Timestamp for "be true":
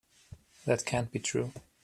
1.11-1.51